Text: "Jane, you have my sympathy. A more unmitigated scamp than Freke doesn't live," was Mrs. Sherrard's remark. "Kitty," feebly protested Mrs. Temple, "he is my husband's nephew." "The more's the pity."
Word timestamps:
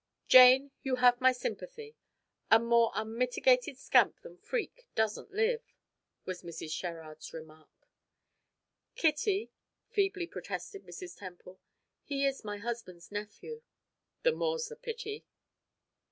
"Jane, 0.27 0.71
you 0.81 0.95
have 0.95 1.21
my 1.21 1.31
sympathy. 1.31 1.95
A 2.49 2.57
more 2.57 2.91
unmitigated 2.95 3.77
scamp 3.77 4.19
than 4.21 4.39
Freke 4.39 4.87
doesn't 4.95 5.31
live," 5.31 5.61
was 6.25 6.41
Mrs. 6.41 6.71
Sherrard's 6.71 7.33
remark. 7.33 7.87
"Kitty," 8.95 9.51
feebly 9.91 10.25
protested 10.25 10.87
Mrs. 10.87 11.19
Temple, 11.19 11.59
"he 12.01 12.25
is 12.25 12.43
my 12.43 12.57
husband's 12.57 13.11
nephew." 13.11 13.61
"The 14.23 14.31
more's 14.31 14.69
the 14.69 14.75
pity." 14.75 15.23